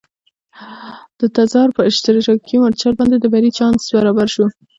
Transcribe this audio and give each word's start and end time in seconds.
د 1.19 1.21
تزار 1.35 1.67
پر 1.75 1.83
اشتراکي 1.89 2.55
مورچل 2.61 2.93
باندې 2.99 3.17
د 3.19 3.25
بري 3.33 3.51
چانس 3.57 3.81
برابر 3.95 4.27
شو. 4.35 4.45